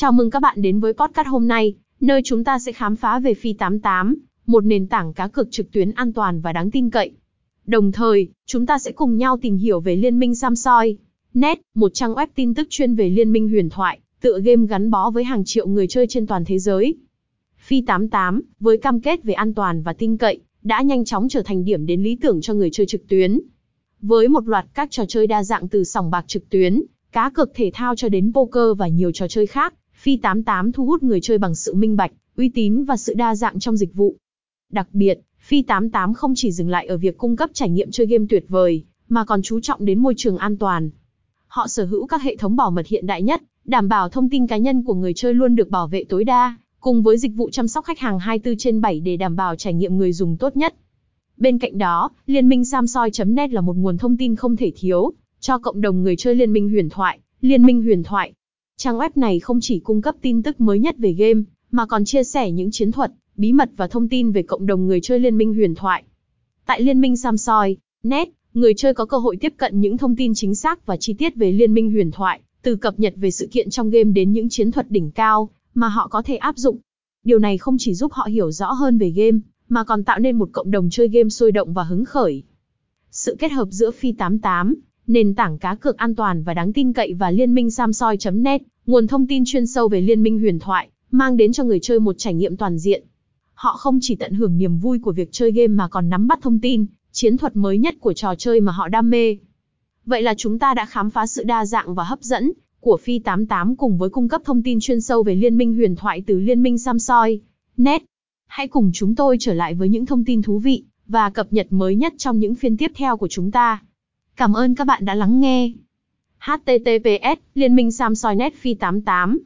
[0.00, 3.18] Chào mừng các bạn đến với podcast hôm nay, nơi chúng ta sẽ khám phá
[3.18, 6.90] về Phi 88, một nền tảng cá cược trực tuyến an toàn và đáng tin
[6.90, 7.12] cậy.
[7.66, 10.96] Đồng thời, chúng ta sẽ cùng nhau tìm hiểu về Liên minh Samsoi.
[11.34, 14.90] Net, một trang web tin tức chuyên về liên minh huyền thoại, tựa game gắn
[14.90, 16.94] bó với hàng triệu người chơi trên toàn thế giới.
[17.58, 21.42] Phi 88, với cam kết về an toàn và tin cậy, đã nhanh chóng trở
[21.42, 23.40] thành điểm đến lý tưởng cho người chơi trực tuyến.
[24.00, 26.82] Với một loạt các trò chơi đa dạng từ sòng bạc trực tuyến,
[27.12, 30.86] cá cược thể thao cho đến poker và nhiều trò chơi khác, Phi 88 thu
[30.86, 33.94] hút người chơi bằng sự minh bạch, uy tín và sự đa dạng trong dịch
[33.94, 34.16] vụ.
[34.72, 38.06] Đặc biệt, Phi 88 không chỉ dừng lại ở việc cung cấp trải nghiệm chơi
[38.06, 40.90] game tuyệt vời, mà còn chú trọng đến môi trường an toàn.
[41.46, 44.46] Họ sở hữu các hệ thống bảo mật hiện đại nhất, đảm bảo thông tin
[44.46, 47.50] cá nhân của người chơi luôn được bảo vệ tối đa, cùng với dịch vụ
[47.50, 50.56] chăm sóc khách hàng 24 trên 7 để đảm bảo trải nghiệm người dùng tốt
[50.56, 50.74] nhất.
[51.36, 55.58] Bên cạnh đó, Liên minh Samsoi.net là một nguồn thông tin không thể thiếu cho
[55.58, 58.32] cộng đồng người chơi Liên minh huyền thoại, Liên minh huyền thoại.
[58.82, 62.04] Trang web này không chỉ cung cấp tin tức mới nhất về game, mà còn
[62.04, 65.18] chia sẻ những chiến thuật, bí mật và thông tin về cộng đồng người chơi
[65.18, 66.04] Liên minh huyền thoại.
[66.66, 70.54] Tại Liên minh Samsoi.net, người chơi có cơ hội tiếp cận những thông tin chính
[70.54, 73.70] xác và chi tiết về Liên minh huyền thoại, từ cập nhật về sự kiện
[73.70, 76.78] trong game đến những chiến thuật đỉnh cao mà họ có thể áp dụng.
[77.24, 80.36] Điều này không chỉ giúp họ hiểu rõ hơn về game, mà còn tạo nên
[80.36, 82.42] một cộng đồng chơi game sôi động và hứng khởi.
[83.10, 84.74] Sự kết hợp giữa Phi 88,
[85.06, 89.06] nền tảng cá cược an toàn và đáng tin cậy và liên minh Samsoi.net, nguồn
[89.06, 92.14] thông tin chuyên sâu về liên minh huyền thoại, mang đến cho người chơi một
[92.18, 93.04] trải nghiệm toàn diện.
[93.54, 96.38] Họ không chỉ tận hưởng niềm vui của việc chơi game mà còn nắm bắt
[96.42, 99.36] thông tin, chiến thuật mới nhất của trò chơi mà họ đam mê.
[100.06, 103.18] Vậy là chúng ta đã khám phá sự đa dạng và hấp dẫn của Phi
[103.18, 106.38] 88 cùng với cung cấp thông tin chuyên sâu về liên minh huyền thoại từ
[106.38, 107.40] liên minh Samsoi.
[107.76, 108.02] Net.
[108.46, 111.66] Hãy cùng chúng tôi trở lại với những thông tin thú vị và cập nhật
[111.70, 113.82] mới nhất trong những phiên tiếp theo của chúng ta.
[114.40, 115.70] Cảm ơn các bạn đã lắng nghe.
[116.38, 119.38] HTTPS Liên minh Samsoi Net Phi 88